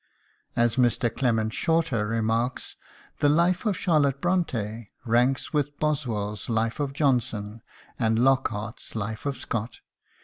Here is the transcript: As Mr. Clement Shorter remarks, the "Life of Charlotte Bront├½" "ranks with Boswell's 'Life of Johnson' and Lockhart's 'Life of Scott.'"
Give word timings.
As 0.55 0.77
Mr. 0.77 1.15
Clement 1.15 1.53
Shorter 1.53 2.07
remarks, 2.07 2.75
the 3.19 3.29
"Life 3.29 3.67
of 3.67 3.77
Charlotte 3.77 4.19
Bront├½" 4.19 4.87
"ranks 5.05 5.53
with 5.53 5.77
Boswell's 5.77 6.49
'Life 6.49 6.79
of 6.79 6.91
Johnson' 6.91 7.61
and 7.99 8.17
Lockhart's 8.17 8.95
'Life 8.95 9.27
of 9.27 9.37
Scott.'" 9.37 9.81